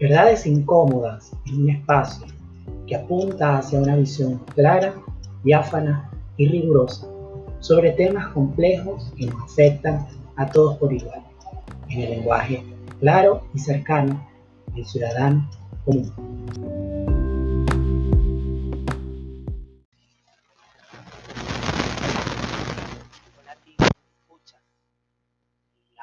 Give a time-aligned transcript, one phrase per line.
[0.00, 2.26] Verdades incómodas en un espacio
[2.86, 4.94] que apunta hacia una visión clara,
[5.44, 7.06] diáfana y rigurosa
[7.60, 11.22] sobre temas complejos que nos afectan a todos por igual,
[11.88, 12.64] en el lenguaje
[12.98, 14.20] claro y cercano
[14.74, 15.48] del ciudadano
[15.84, 16.12] común.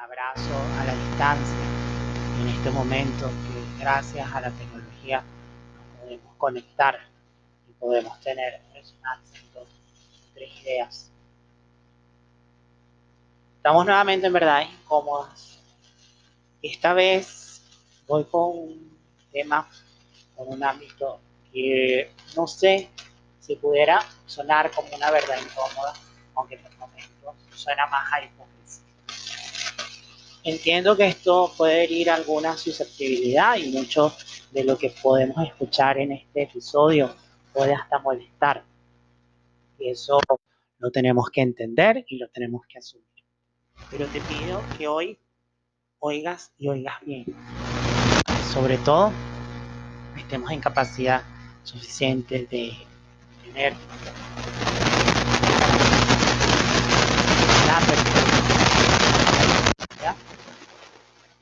[0.02, 1.82] abrazo a la distancia
[2.40, 3.30] en este momento
[3.82, 5.24] gracias a la tecnología
[5.74, 7.00] nos podemos conectar
[7.68, 9.64] y podemos tener resonancia en
[10.34, 11.10] tres ideas.
[13.56, 15.58] Estamos nuevamente en verdad incómodas.
[16.62, 17.60] Esta vez
[18.06, 18.98] voy con un
[19.32, 19.68] tema,
[20.36, 21.18] con un ámbito
[21.52, 22.88] que no sé
[23.40, 25.92] si pudiera sonar como una verdad incómoda,
[26.36, 28.61] aunque en el momento suena más a.
[30.44, 34.12] Entiendo que esto puede herir alguna susceptibilidad y mucho
[34.50, 37.14] de lo que podemos escuchar en este episodio
[37.52, 38.64] puede hasta molestar.
[39.78, 40.18] Y eso
[40.78, 43.06] lo tenemos que entender y lo tenemos que asumir.
[43.88, 45.16] Pero te pido que hoy
[46.00, 47.24] oigas y oigas bien.
[48.52, 49.12] Sobre todo,
[50.18, 51.22] estemos en capacidad
[51.62, 52.72] suficiente de
[53.44, 53.74] tener
[57.64, 57.80] la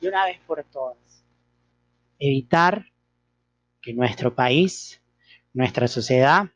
[0.11, 0.97] una vez por todas
[2.19, 2.85] evitar
[3.81, 5.01] que nuestro país,
[5.53, 6.49] nuestra sociedad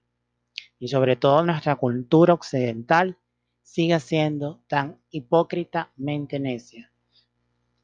[0.77, 3.17] y sobre todo nuestra cultura occidental
[3.63, 6.91] siga siendo tan hipócritamente necia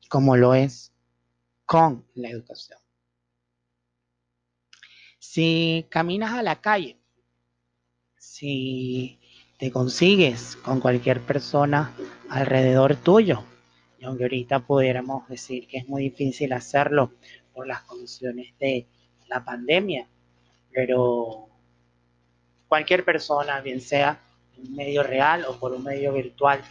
[0.09, 0.91] como lo es
[1.65, 2.77] con la educación.
[5.19, 6.99] Si caminas a la calle,
[8.17, 9.21] si
[9.57, 11.95] te consigues con cualquier persona
[12.29, 13.45] alrededor tuyo,
[14.01, 17.11] y aunque ahorita pudiéramos decir que es muy difícil hacerlo
[17.53, 18.87] por las condiciones de
[19.27, 20.07] la pandemia,
[20.71, 21.47] pero
[22.67, 24.19] cualquier persona, bien sea
[24.57, 26.63] en un medio real o por un medio virtual,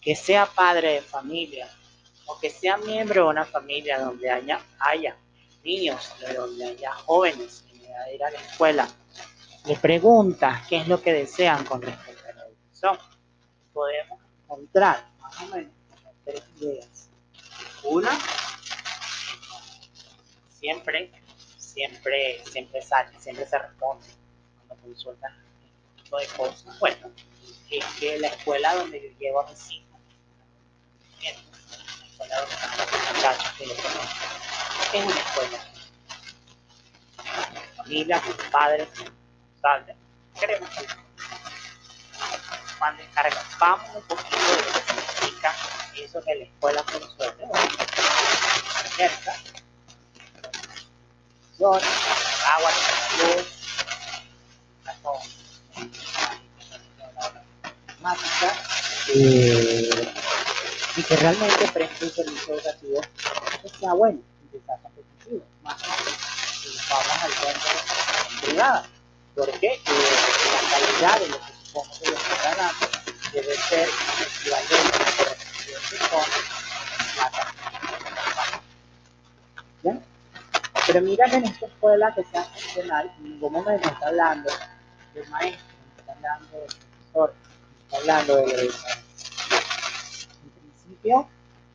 [0.00, 1.68] que sea padre de familia
[2.26, 5.16] o que sea miembro de una familia donde haya, haya
[5.62, 8.88] niños, donde haya jóvenes en edad de ir a la escuela,
[9.66, 12.98] le preguntas qué es lo que desean con respecto a la educación,
[13.72, 15.79] podemos encontrar más o menos
[16.24, 17.08] tres ideas.
[17.82, 18.18] Una,
[20.58, 21.10] siempre,
[21.56, 24.06] siempre, siempre sale, siempre se responde
[24.66, 26.78] cuando consultan este tipo de cosas.
[26.78, 27.10] Bueno,
[27.70, 30.00] es que la escuela donde yo llevo a mis hijos,
[31.22, 34.30] la escuela donde están los muchachos que yo conozco,
[34.92, 35.66] es una escuela.
[37.76, 39.96] Familia, con padres, responsables,
[40.38, 40.86] queremos que
[42.78, 43.02] cuando
[43.58, 45.54] vamos un poquito de lo que significa
[45.96, 47.50] eso que la escuela funcione,
[48.96, 49.36] cerca,
[51.60, 52.70] agua,
[53.18, 53.46] luz,
[58.00, 58.56] mágica,
[59.14, 59.90] eh,
[60.96, 63.00] y que realmente preste un servicio educativo
[63.62, 67.70] que sea bueno y que sea competitivo, más si vamos al centro
[68.42, 68.82] privado.
[69.34, 72.10] Porque eh, la calidad de lo que supongo que
[72.56, 72.86] dando
[73.32, 73.88] debe ser
[74.20, 75.39] equivalente
[75.80, 76.26] la.
[79.82, 80.04] ¿Bien?
[80.86, 84.50] Pero mira que en esta escuela que sea funcional, en ningún momento está hablando
[85.14, 85.66] del maestro,
[85.98, 87.34] está hablando del profesor,
[87.84, 88.98] está hablando del educador.
[90.42, 91.28] En principio,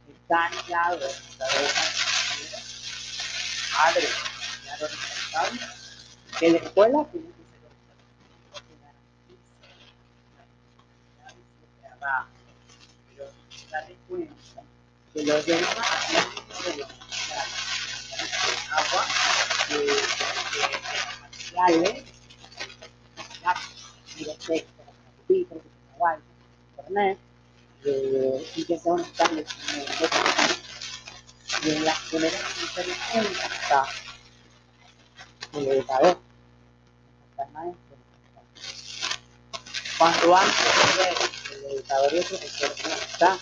[0.08, 1.46] está anclado en nuestra
[3.78, 4.08] madre,
[4.66, 5.62] ya lo responsable,
[6.40, 7.72] que la escuela tiene que ser
[11.76, 12.28] educativa,
[13.76, 14.34] date cuenta
[15.14, 15.76] que los demás
[18.72, 19.06] agua,
[21.22, 22.04] materiales,
[24.16, 24.84] directo,
[25.28, 25.62] filtros,
[26.78, 27.18] internet,
[28.56, 30.06] y que sea un establecimiento
[31.64, 33.86] y en las primeras diferencias está
[35.54, 36.20] el educador,
[37.32, 37.98] está el maestro.
[39.98, 41.35] Cuando antes
[41.72, 43.38] educador y el profesor no está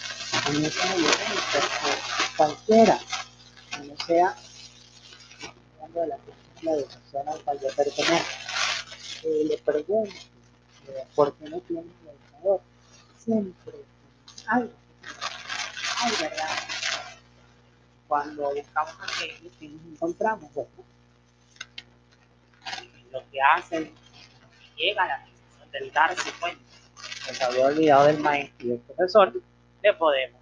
[0.50, 1.14] en ese momento,
[2.38, 3.00] cualquiera,
[3.72, 4.36] que no sea
[5.94, 6.18] de la,
[6.64, 8.30] la educación al cual yo pertenezco.
[9.24, 10.16] Eh, le pregunto,
[10.88, 12.62] eh, ¿por qué no tienes el educador?
[13.24, 13.74] Siempre
[14.48, 14.74] algo,
[16.02, 16.50] hay verdad.
[18.08, 20.70] Cuando buscamos aquello que nos encontramos, bueno,
[23.12, 26.73] lo que hacen, lo que llega a la decisión del darse cuenta
[27.32, 29.34] se había olvidado del maestro y del profesor,
[29.82, 30.42] le podemos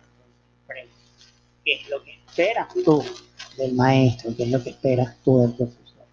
[0.67, 0.97] preguntar,
[1.63, 3.03] ¿qué es lo que esperas tú
[3.57, 6.05] del maestro, qué es lo que esperas tú del profesor.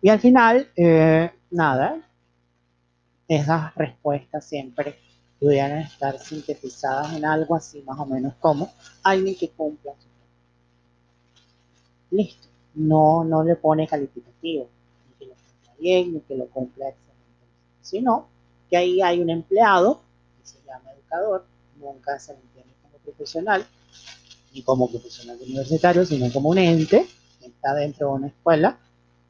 [0.00, 2.00] Y al final, eh, nada,
[3.26, 4.98] esas respuestas siempre
[5.38, 8.72] pudieran estar sintetizadas en algo así más o menos como
[9.02, 10.08] alguien que cumpla su
[12.10, 12.48] Listo.
[12.74, 14.68] No, no le pone calificativo,
[15.08, 17.46] ni que lo cumpla bien, ni que lo cumpla excelente,
[17.82, 18.28] sino
[18.68, 20.00] que ahí hay un empleado
[20.40, 21.46] que se llama educador,
[21.80, 23.66] nunca se le entiende como profesional,
[24.52, 27.06] ni como profesional universitario, sino como un ente
[27.40, 28.78] que está dentro de una escuela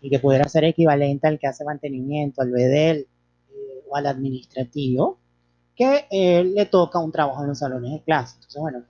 [0.01, 5.19] y que pudiera ser equivalente al que hace mantenimiento, al BEDEL eh, o al administrativo,
[5.75, 8.35] que eh, le toca un trabajo en los salones de clase.
[8.37, 8.85] Entonces, bueno,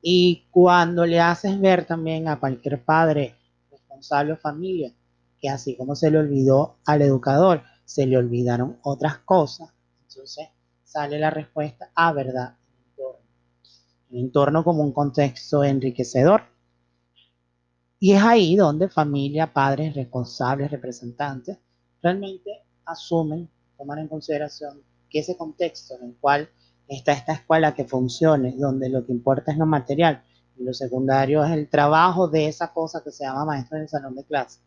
[0.00, 3.34] y cuando le haces ver también a cualquier padre
[3.70, 4.92] responsable o familia
[5.40, 9.70] que así como se le olvidó al educador, se le olvidaron otras cosas,
[10.06, 10.46] entonces
[10.84, 12.58] sale la respuesta a verdad
[14.10, 16.42] un entorno como un contexto enriquecedor.
[17.98, 21.58] Y es ahí donde familia, padres, responsables, representantes,
[22.02, 22.50] realmente
[22.84, 26.48] asumen, toman en consideración que ese contexto en el cual
[26.86, 30.22] está esta escuela que funcione, donde lo que importa es lo material
[30.56, 33.88] y lo secundario es el trabajo de esa cosa que se llama maestro en el
[33.88, 34.60] salón de clase,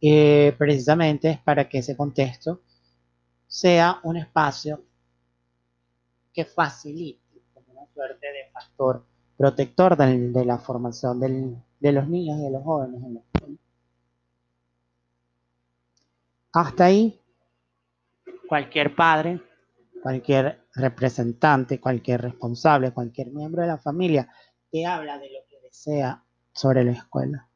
[0.00, 2.60] eh, precisamente es para que ese contexto
[3.46, 4.82] sea un espacio
[6.32, 7.28] que facilite
[7.98, 9.04] suerte de factor
[9.36, 13.20] protector de, la formación de los niños y de los jóvenes en la
[16.52, 17.20] Hasta ahí,
[18.48, 19.40] cualquier padre,
[20.02, 24.28] cualquier representante, cualquier responsable, cualquier miembro de la familia
[24.70, 26.22] te habla de lo que desea
[26.52, 27.48] sobre la escuela.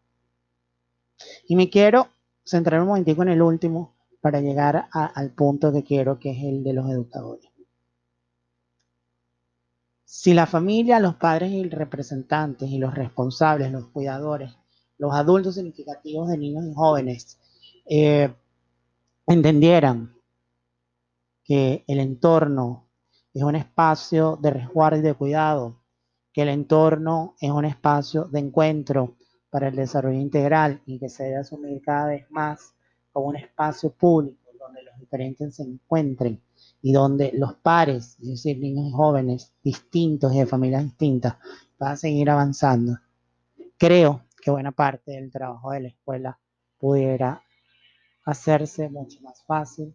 [1.46, 2.08] Y me quiero
[2.44, 6.62] centrar un momentico en el último para llegar al punto que quiero, que es el
[6.62, 7.50] de los educadores.
[10.04, 14.52] Si la familia, los padres y representantes y los responsables, los cuidadores,
[14.98, 17.38] los adultos significativos de niños y jóvenes
[17.86, 18.32] eh,
[19.26, 20.14] entendieran
[21.44, 22.86] que el entorno
[23.34, 25.80] es un espacio de resguardo y de cuidado,
[26.32, 29.16] que el entorno es un espacio de encuentro
[29.52, 32.74] para el desarrollo integral y que se debe asumir cada vez más
[33.12, 36.40] como un espacio público donde los diferentes se encuentren
[36.80, 41.36] y donde los pares, es decir, niños y jóvenes distintos y de familias distintas,
[41.78, 42.98] van a seguir avanzando.
[43.76, 46.38] Creo que buena parte del trabajo de la escuela
[46.78, 47.42] pudiera
[48.24, 49.94] hacerse mucho más fácil,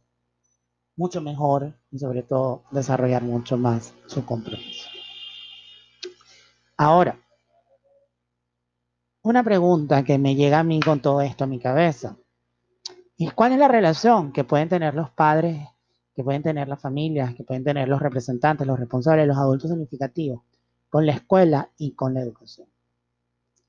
[0.95, 4.87] mucho mejor y sobre todo desarrollar mucho más su compromiso.
[6.77, 7.19] Ahora,
[9.27, 12.17] una pregunta que me llega a mí con todo esto a mi cabeza
[13.17, 15.67] es cuál es la relación que pueden tener los padres
[16.17, 20.41] que pueden tener las familias, que pueden tener los representantes, los responsables, los adultos significativos,
[20.89, 22.67] con la escuela y con la educación.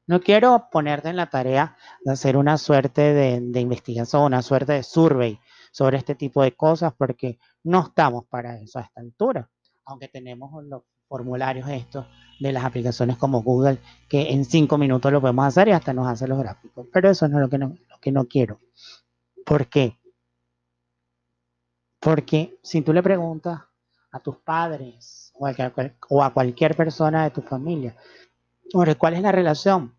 [0.06, 4.82] No quiero ponerte en la tarea de hacer una suerte de, investigación, una suerte de
[4.82, 5.38] survey
[5.72, 9.50] sobre este tipo de cosas, porque no estamos para eso a esta altura,
[9.84, 12.06] aunque tenemos los formularios estos
[12.38, 13.78] de las aplicaciones como Google,
[14.08, 16.86] que en cinco minutos lo podemos hacer y hasta nos hace los gráficos.
[16.92, 18.60] Pero eso no es lo que no, lo que no quiero.
[19.44, 19.98] ¿Por qué?
[21.98, 23.60] Porque si tú le preguntas
[24.12, 25.32] a tus padres
[26.08, 27.94] o a, cualquier persona de tu familia
[28.98, 29.94] cuál es la relación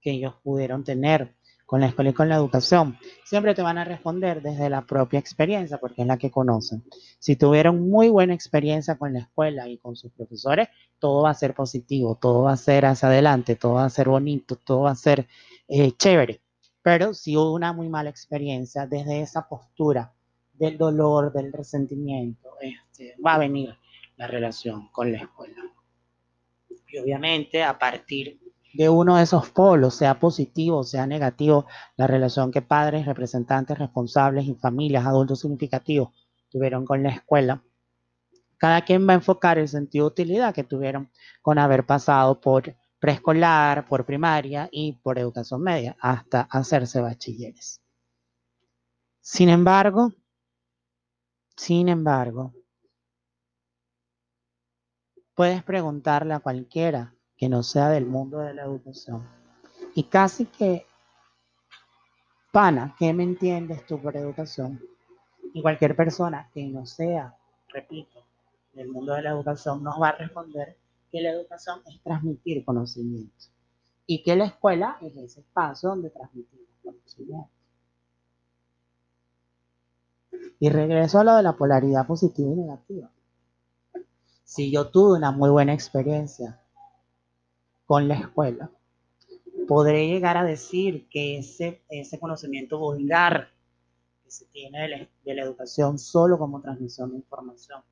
[0.00, 1.34] que ellos pudieron tener
[1.70, 5.20] con la escuela y con la educación, siempre te van a responder desde la propia
[5.20, 6.82] experiencia, porque es la que conocen.
[7.20, 10.66] Si tuvieron muy buena experiencia con la escuela y con sus profesores,
[10.98, 14.08] todo va a ser positivo, todo va a ser hacia adelante, todo va a ser
[14.08, 15.28] bonito, todo va a ser
[15.68, 16.40] eh, chévere.
[16.82, 20.12] Pero si hubo una muy mala experiencia desde esa postura
[20.54, 23.76] del dolor, del resentimiento, este, va a venir
[24.16, 25.62] la relación con la escuela.
[26.88, 28.40] Y obviamente a partir
[28.72, 34.46] de uno de esos polos, sea positivo, sea negativo, la relación que padres, representantes, responsables
[34.46, 36.10] y familias, adultos significativos
[36.50, 37.62] tuvieron con la escuela,
[38.58, 41.10] cada quien va a enfocar el sentido de utilidad que tuvieron
[41.40, 47.80] con haber pasado por preescolar, por primaria y por educación media, hasta hacerse bachilleres.
[49.22, 50.12] Sin embargo,
[51.56, 52.52] sin embargo,
[55.34, 59.26] puedes preguntarle a cualquiera que no sea del mundo de la educación
[59.94, 60.86] y casi que,
[62.52, 64.78] pana, ¿qué me entiendes tú por educación?
[65.54, 67.34] Y cualquier persona que no sea,
[67.68, 68.22] repito,
[68.74, 70.76] del mundo de la educación nos va a responder
[71.10, 73.46] que la educación es transmitir conocimiento
[74.06, 77.50] y que la escuela es ese espacio donde transmitimos conocimiento.
[80.58, 83.10] Y regreso a lo de la polaridad positiva y negativa.
[84.44, 86.59] Si yo tuve una muy buena experiencia
[87.90, 88.70] con la escuela,
[89.66, 93.50] podré llegar a decir que ese, ese conocimiento vulgar
[94.22, 97.82] que se tiene de la, de la educación solo como transmisión de información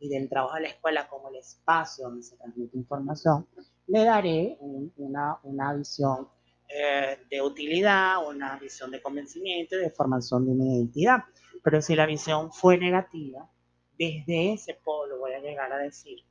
[0.00, 3.46] y del trabajo de la escuela como el espacio donde se transmite información,
[3.86, 4.58] le daré
[4.96, 6.26] una, una, visión
[6.68, 11.22] eh, de utilidad, una visión de convencimiento de formación de una identidad.
[11.62, 13.48] Pero si la visión fue negativa,
[13.96, 16.24] desde ese polo voy a llegar a decir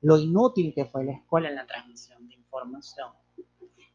[0.00, 2.25] lo inútil que fue la escuela en la transmisión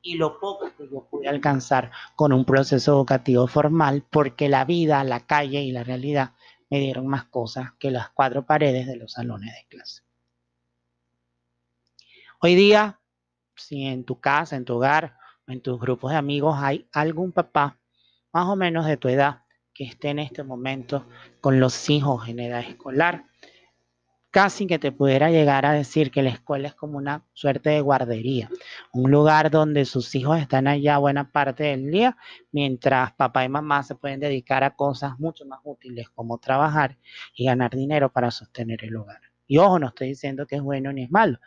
[0.02, 5.04] y lo poco que yo pude alcanzar con un proceso educativo formal porque la vida,
[5.04, 6.34] la calle y la realidad
[6.70, 10.02] me dieron más cosas que las cuatro paredes de los salones de clase.
[12.40, 13.00] Hoy día,
[13.56, 17.80] si en tu casa, en tu hogar en tus grupos de amigos hay algún papá
[18.32, 21.08] más o menos de tu edad que esté en este momento
[21.42, 23.26] con los hijos en edad escolar,
[24.32, 27.82] casi que te pudiera llegar a decir que la escuela es como una suerte de
[27.82, 28.50] guardería,
[28.94, 32.18] un lugar donde sus hijos están allá buena parte del día,
[32.52, 36.98] mientras papá y mamá se pueden dedicar a cosas mucho más útiles como trabajar
[37.36, 39.20] y ganar dinero para sostener el hogar.
[39.48, 41.38] Y ojo, no estoy diciendo que es bueno ni es malo.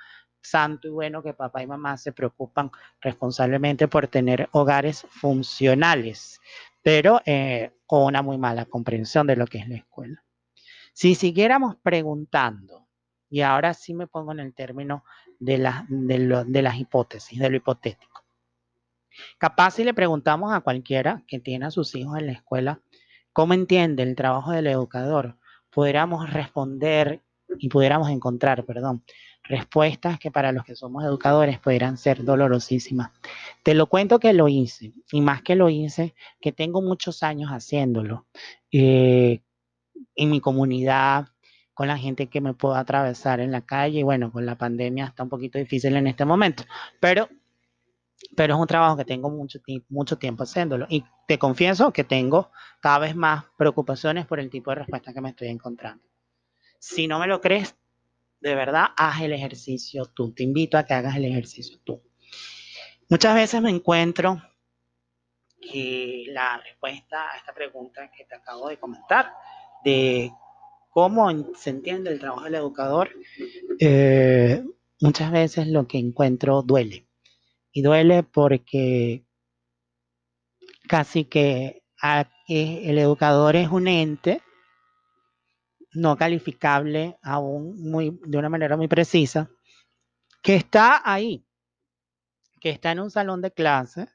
[0.43, 6.39] Santo y bueno que papá y mamá se preocupan responsablemente por tener hogares funcionales,
[6.83, 10.23] pero eh, con una muy mala comprensión de lo que es la escuela.
[10.95, 12.87] Si siguiéramos preguntando,
[13.29, 15.05] y ahora sí me pongo en el término
[15.41, 15.59] de,
[15.89, 18.25] de, las hipótesis, de lo hipotético.
[19.39, 22.81] Capaz si le preguntamos a cualquiera que tiene a sus hijos en la escuela
[23.33, 25.37] cómo entiende el trabajo del educador,
[25.71, 27.23] pudiéramos responder
[27.59, 29.03] y pudiéramos encontrar, perdón,
[29.43, 33.11] respuestas que para los que somos educadores pudieran ser dolorosísimas.
[33.65, 37.51] Te lo cuento que lo hice, y más que lo hice, que tengo muchos años
[37.51, 38.27] haciéndolo.
[38.71, 39.43] Eh,
[40.15, 41.29] en mi comunidad,
[41.75, 44.01] con la gente que me puedo atravesar en la calle.
[44.01, 46.65] Y bueno, con la pandemia está un poquito difícil en este momento,
[47.01, 47.29] pero,
[48.37, 49.59] pero es un trabajo que tengo mucho,
[49.89, 50.87] mucho tiempo haciéndolo.
[50.89, 55.21] Y te confieso que tengo cada vez más preocupaciones por el tipo de respuesta que
[55.21, 56.05] me estoy encontrando.
[56.79, 57.77] Si no me lo crees,
[58.41, 60.33] de verdad, haz el ejercicio tú.
[60.33, 62.03] Te invito a que hagas el ejercicio tú.
[63.09, 64.43] Muchas veces me encuentro
[65.61, 69.33] que la respuesta a esta pregunta que te acabo de comentar
[69.85, 70.33] de
[70.91, 73.11] cómo se entiende el trabajo del educador,
[73.81, 74.65] eh,
[75.01, 77.07] muchas veces lo que encuentro duele.
[77.73, 79.25] Y duele porque
[80.89, 81.83] casi que
[82.49, 84.43] el educador es un ente
[85.95, 89.51] no calificable aún muy, de una manera muy precisa,
[90.43, 91.47] que está ahí,
[92.61, 94.09] que está en un salón de clase,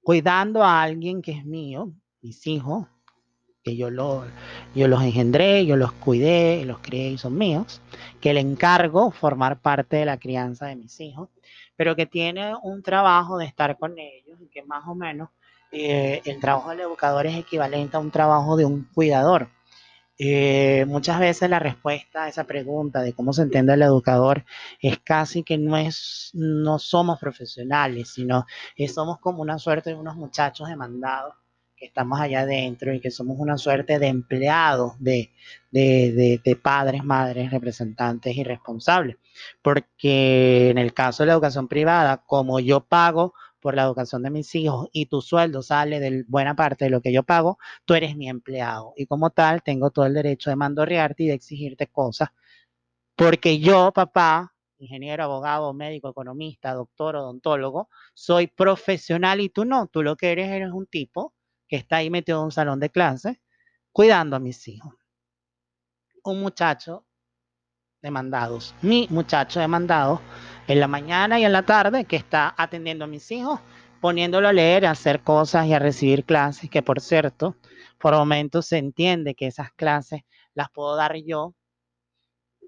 [0.00, 2.86] cuidando a alguien que es mío, mis hijos,
[3.76, 4.24] yo, lo,
[4.74, 7.80] yo los engendré, yo los cuidé, los crié y son míos,
[8.20, 11.28] que le encargo formar parte de la crianza de mis hijos,
[11.76, 15.30] pero que tiene un trabajo de estar con ellos y que más o menos
[15.70, 19.48] eh, el trabajo del educador es equivalente a un trabajo de un cuidador.
[20.20, 24.44] Eh, muchas veces la respuesta a esa pregunta de cómo se entiende el educador
[24.80, 28.44] es casi que no es, no somos profesionales, sino
[28.74, 31.34] que somos como una suerte de unos muchachos demandados
[31.78, 35.32] que estamos allá adentro y que somos una suerte de empleados de,
[35.70, 39.16] de, padres, madres, representantes y responsables.
[39.62, 44.30] Porque en el caso de la educación privada, como yo pago por la educación de
[44.30, 47.94] mis hijos y tu sueldo sale de buena parte de lo que yo pago, tú
[47.94, 48.94] eres mi empleado.
[48.96, 52.30] Y como tal, tengo todo el derecho de mandorrearte y de exigirte cosas.
[53.16, 59.88] Porque yo, papá, ingeniero, abogado, médico, economista, doctor, odontólogo, soy profesional y tú no.
[59.88, 61.34] Tú lo que eres eres un tipo
[61.68, 63.40] que está ahí metido en un salón de clase
[63.92, 64.94] cuidando a mis hijos.
[66.24, 67.04] Un muchacho
[68.02, 70.20] demandados, mi muchacho demandado
[70.66, 73.60] en la mañana y en la tarde que está atendiendo a mis hijos,
[74.00, 77.56] poniéndolo a leer, a hacer cosas y a recibir clases, que por cierto,
[77.98, 80.22] por momentos se entiende que esas clases
[80.54, 81.54] las puedo dar yo,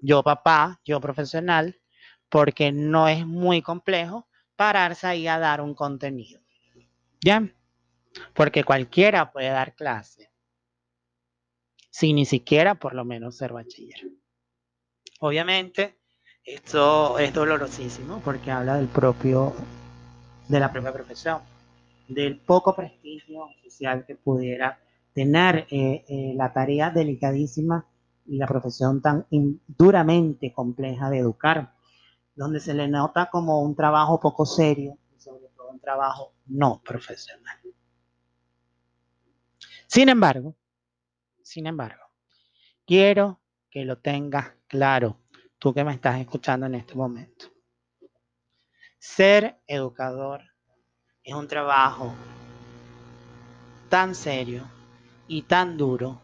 [0.01, 1.79] yo papá, yo profesional,
[2.29, 6.41] porque no es muy complejo pararse ahí a dar un contenido.
[7.23, 7.47] ¿Ya?
[8.33, 10.31] Porque cualquiera puede dar clase,
[11.89, 14.01] sin ni siquiera por lo menos ser bachiller.
[15.19, 15.99] Obviamente,
[16.43, 19.53] esto es dolorosísimo porque habla del propio,
[20.47, 21.41] de la propia profesión,
[22.07, 24.79] del poco prestigio oficial que pudiera
[25.13, 27.85] tener eh, eh, la tarea delicadísima
[28.25, 29.27] y la profesión tan
[29.67, 31.73] duramente compleja de educar,
[32.35, 36.81] donde se le nota como un trabajo poco serio y sobre todo un trabajo no
[36.83, 37.60] profesional.
[39.93, 40.55] Sin embargo,
[41.43, 42.01] sin embargo,
[42.85, 45.19] quiero que lo tengas claro,
[45.59, 47.47] tú que me estás escuchando en este momento.
[48.99, 50.43] Ser educador
[51.21, 52.13] es un trabajo
[53.89, 54.63] tan serio
[55.27, 56.21] y tan duro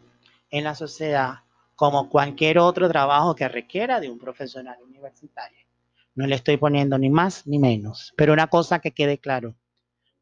[0.50, 1.40] en la sociedad
[1.76, 5.68] como cualquier otro trabajo que requiera de un profesional universitario.
[6.16, 9.58] No le estoy poniendo ni más ni menos, pero una cosa que quede claro,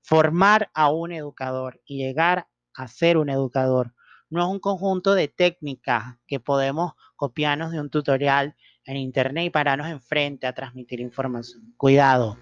[0.01, 3.94] formar a un educador y llegar a ser un educador
[4.29, 9.50] no es un conjunto de técnicas que podemos copiarnos de un tutorial en internet y
[9.50, 11.74] pararnos enfrente a transmitir información.
[11.77, 12.38] Cuidado.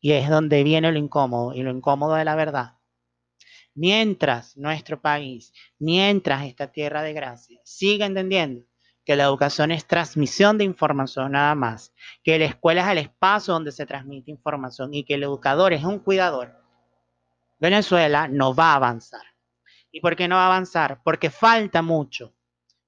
[0.00, 2.78] Y es donde viene lo incómodo y lo incómodo de la verdad.
[3.74, 8.66] Mientras nuestro país, mientras esta tierra de gracia siga entendiendo
[9.04, 13.54] que la educación es transmisión de información nada más, que la escuela es el espacio
[13.54, 16.61] donde se transmite información y que el educador es un cuidador,
[17.62, 19.22] Venezuela no va a avanzar.
[19.92, 21.00] ¿Y por qué no va a avanzar?
[21.04, 22.34] Porque falta mucho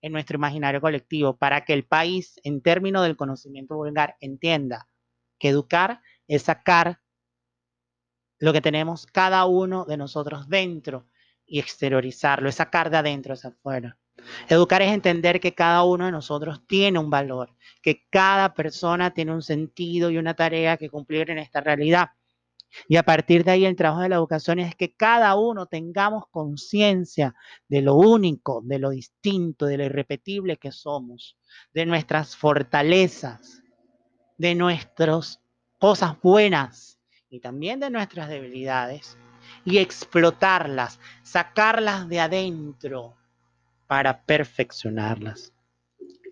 [0.03, 4.89] en nuestro imaginario colectivo para que el país, en términos del conocimiento vulgar, entienda
[5.39, 6.99] que educar es sacar
[8.41, 11.07] lo que tenemos cada uno de nosotros dentro
[11.47, 13.97] y exteriorizarlo, es sacar de adentro hacia afuera.
[14.49, 19.33] Educar es entender que cada uno de nosotros tiene un valor, que cada persona tiene
[19.33, 22.09] un sentido y una tarea que cumplir en esta realidad.
[22.89, 26.25] Y a partir de ahí el trabajo de la educación es que cada uno tengamos
[26.31, 27.35] conciencia
[27.69, 31.37] de lo único, de lo distinto, de lo irrepetible que somos,
[31.73, 33.63] de nuestras fortalezas,
[34.39, 35.41] de nuestras
[35.79, 36.99] cosas buenas
[37.31, 39.17] y también de nuestras debilidades
[39.65, 43.15] y explotarlas, sacarlas de adentro
[43.87, 45.53] para perfeccionarlas.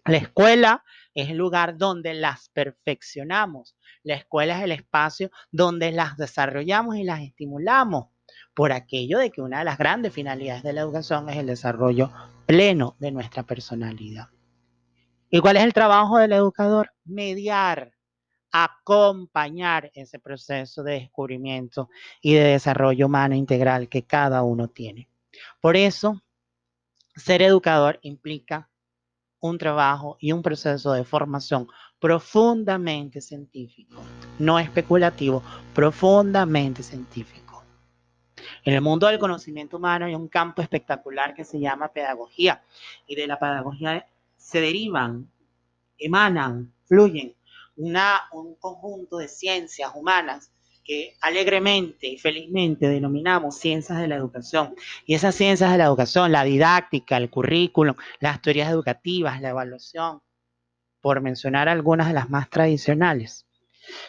[0.04, 0.84] La escuela
[1.14, 3.76] es el lugar donde las perfeccionamos.
[4.02, 8.06] La escuela es el espacio donde las desarrollamos y las estimulamos.
[8.54, 12.11] Por aquello de que una de las grandes finalidades de la educación es el desarrollo
[12.47, 14.28] pleno de nuestra personalidad.
[15.30, 16.92] ¿Y cuál es el trabajo del educador?
[17.04, 17.92] Mediar,
[18.50, 21.88] acompañar ese proceso de descubrimiento
[22.20, 25.09] y de desarrollo humano integral que cada uno tiene.
[25.61, 26.22] Por eso,
[27.16, 28.68] ser educador implica
[29.40, 31.66] un trabajo y un proceso de formación
[32.02, 34.02] profundamente científico,
[34.40, 35.40] no especulativo,
[35.72, 37.62] profundamente científico.
[38.64, 42.60] En el mundo del conocimiento humano hay un campo espectacular que se llama pedagogía
[43.06, 44.04] y de la pedagogía
[44.36, 45.30] se derivan,
[45.96, 47.36] emanan, fluyen
[47.76, 50.50] una, un conjunto de ciencias humanas
[50.82, 54.74] que alegremente y felizmente denominamos ciencias de la educación.
[55.06, 60.20] Y esas ciencias de la educación, la didáctica, el currículum, las teorías educativas, la evaluación,
[61.02, 63.46] por mencionar algunas de las más tradicionales,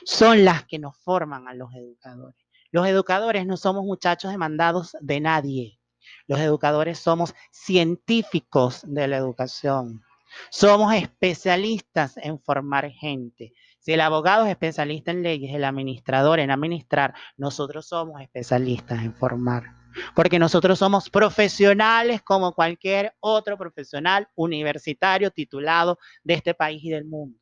[0.06, 2.38] son las que nos forman a los educadores.
[2.72, 5.80] Los educadores no somos muchachos demandados de nadie.
[6.28, 10.02] Los educadores somos científicos de la educación.
[10.50, 13.54] Somos especialistas en formar gente.
[13.80, 19.14] Si el abogado es especialista en leyes, el administrador en administrar, nosotros somos especialistas en
[19.14, 19.83] formar.
[20.16, 27.06] Porque nosotros somos profesionales como cualquier otro profesional universitario titulado de este país y del
[27.06, 27.40] mundo.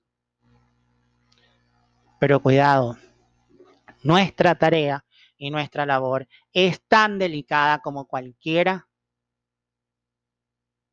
[2.19, 2.97] Pero cuidado,
[4.03, 5.03] nuestra tarea
[5.37, 8.87] y nuestra labor es tan delicada como cualquiera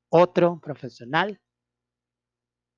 [0.08, 1.40] otro profesional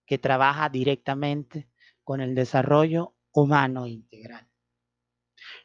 [0.04, 1.70] que trabaja directamente
[2.02, 4.49] con el desarrollo humano integral.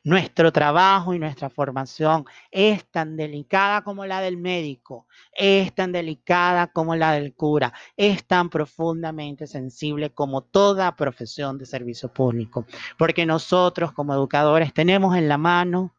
[0.05, 6.67] Nuestro trabajo y nuestra formación es tan delicada como la del médico, es tan delicada
[6.67, 12.67] como la del cura, es tan profundamente sensible como toda profesión de servicio público,
[12.99, 15.95] porque nosotros como educadores tenemos en la mano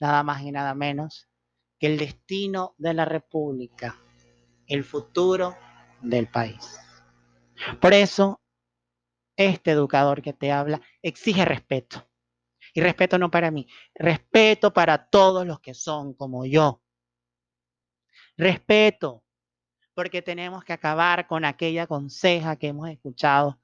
[0.00, 1.28] nada más y nada menos
[1.78, 3.94] que el destino de la República,
[4.66, 5.54] el futuro
[6.00, 6.78] del país.
[7.78, 8.40] Por eso
[9.36, 12.08] este educador que te habla exige respeto.
[12.74, 16.82] Y respeto no para mí, respeto para todos los que son como yo.
[18.36, 19.22] Respeto,
[19.94, 23.60] porque tenemos que acabar con aquella conseja que hemos escuchado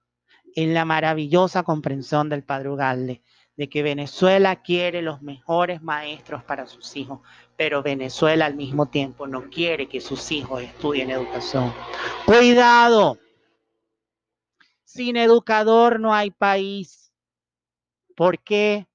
[0.55, 3.23] en la maravillosa comprensión del Padre Ugalde,
[3.57, 7.21] de que Venezuela quiere los mejores maestros para sus hijos,
[7.57, 11.75] pero Venezuela al mismo tiempo no quiere que sus hijos estudien educación.
[12.27, 13.19] Cuidado,
[14.85, 17.13] sin educador no hay país.
[18.15, 18.87] ¿Por qué?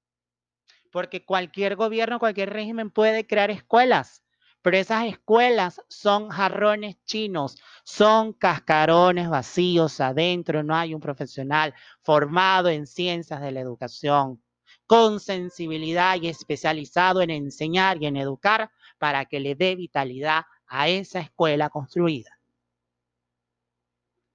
[0.96, 4.24] Porque cualquier gobierno, cualquier régimen puede crear escuelas,
[4.62, 12.70] pero esas escuelas son jarrones chinos, son cascarones vacíos adentro, no hay un profesional formado
[12.70, 14.42] en ciencias de la educación,
[14.88, 20.88] con sensibilidad y especializado en enseñar y en educar para que le dé vitalidad a
[20.88, 22.40] esa escuela construida.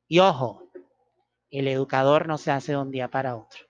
[0.08, 0.70] Y ojo,
[1.50, 3.60] el educador no se hace de un día para otro.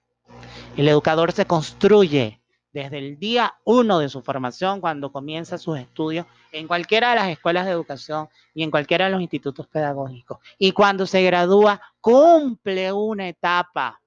[0.77, 2.40] El educador se construye
[2.73, 7.29] desde el día uno de su formación, cuando comienza sus estudios en cualquiera de las
[7.29, 10.39] escuelas de educación y en cualquiera de los institutos pedagógicos.
[10.59, 14.01] Y cuando se gradúa, cumple una etapa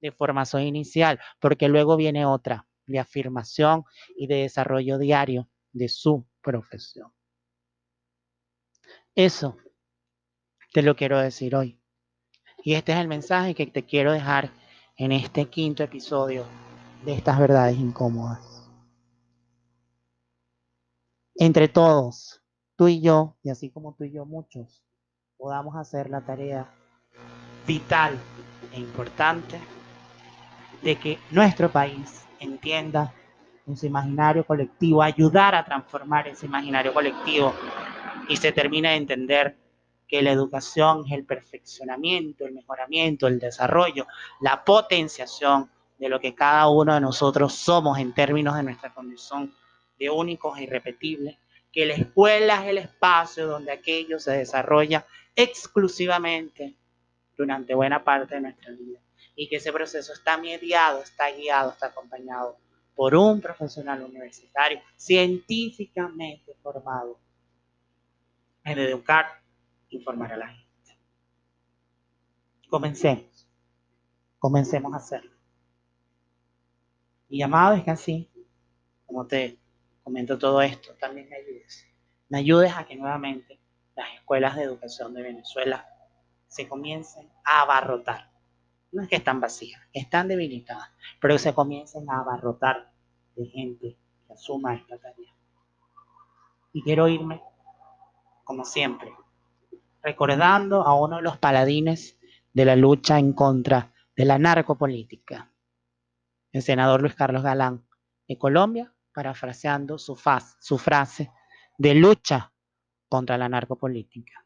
[0.00, 3.84] de formación inicial, porque luego viene otra de afirmación
[4.16, 7.12] y de desarrollo diario de su profesión.
[9.14, 9.56] Eso
[10.72, 11.78] te lo quiero decir hoy.
[12.64, 14.50] Y este es el mensaje que te quiero dejar
[14.96, 16.44] en este quinto episodio
[17.04, 18.40] de estas verdades incómodas.
[21.34, 22.42] Entre todos,
[22.76, 24.84] tú y yo, y así como tú y yo muchos,
[25.36, 26.72] podamos hacer la tarea
[27.66, 28.18] vital
[28.72, 29.58] e importante
[30.82, 33.12] de que nuestro país entienda
[33.66, 37.52] en su imaginario colectivo, ayudar a transformar ese imaginario colectivo
[38.28, 39.56] y se termine de entender
[40.06, 44.06] que la educación es el perfeccionamiento, el mejoramiento, el desarrollo,
[44.40, 45.70] la potenciación
[46.02, 49.54] de lo que cada uno de nosotros somos en términos de nuestra condición
[50.00, 51.38] de únicos e irrepetibles,
[51.70, 56.76] que la escuela es el espacio donde aquello se desarrolla exclusivamente
[57.36, 58.98] durante buena parte de nuestra vida
[59.36, 62.56] y que ese proceso está mediado, está guiado, está acompañado
[62.96, 67.20] por un profesional universitario científicamente formado
[68.64, 69.40] en educar
[69.90, 70.98] informar a la gente.
[72.68, 73.48] Comencemos,
[74.40, 75.31] comencemos a hacerlo.
[77.32, 78.30] Mi llamado es que así,
[79.06, 79.58] como te
[80.02, 81.86] comento todo esto, también me ayudes.
[82.28, 83.58] Me ayudes a que nuevamente
[83.96, 85.88] las escuelas de educación de Venezuela
[86.48, 88.30] se comiencen a abarrotar.
[88.92, 90.90] No es que están vacías, están debilitadas,
[91.22, 92.92] pero que se comiencen a abarrotar
[93.34, 95.34] de gente que asuma esta tarea.
[96.74, 97.40] Y quiero irme,
[98.44, 99.10] como siempre,
[100.02, 102.18] recordando a uno de los paladines
[102.52, 105.51] de la lucha en contra de la narcopolítica,
[106.52, 107.84] el senador Luis Carlos Galán
[108.28, 110.18] de Colombia, parafraseando su,
[110.60, 111.30] su frase
[111.78, 112.52] de lucha
[113.08, 114.44] contra la narcopolítica.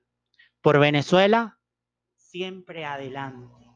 [0.61, 1.59] Por Venezuela,
[2.17, 3.67] siempre adelante,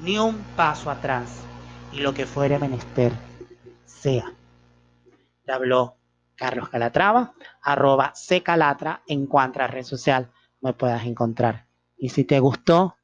[0.00, 1.44] ni un paso atrás,
[1.92, 3.12] y lo que fuere menester
[3.84, 4.32] sea.
[5.44, 5.96] Te habló
[6.34, 8.12] Carlos Calatrava, arroba
[8.44, 11.66] Calatra en cuanto red social me puedas encontrar.
[11.96, 12.96] Y si te gustó,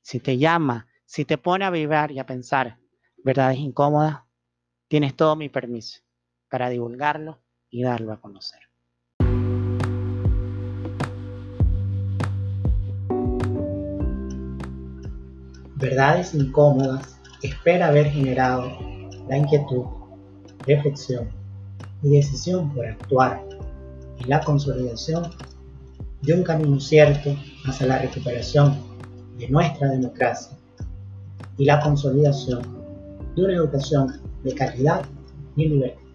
[0.00, 2.78] si te llama, si te pone a vibrar y a pensar,
[3.26, 4.20] verdades incómodas,
[4.86, 5.98] tienes todo mi permiso
[6.48, 8.60] para divulgarlo y darlo a conocer.
[15.74, 18.70] Verdades incómodas espera haber generado
[19.28, 19.86] la inquietud,
[20.64, 21.28] reflexión
[22.04, 23.44] y decisión por actuar
[24.18, 25.32] en la consolidación
[26.22, 28.80] de un camino cierto hacia la recuperación
[29.36, 30.56] de nuestra democracia
[31.58, 32.75] y la consolidación
[33.36, 35.04] de una educación de calidad
[35.54, 36.05] y libertad.